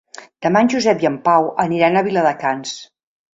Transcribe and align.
Demà 0.45 0.61
en 0.65 0.71
Josep 0.73 1.05
i 1.05 1.09
en 1.09 1.19
Pau 1.27 1.49
aniran 1.65 2.01
a 2.01 2.03
Viladecans. 2.09 2.75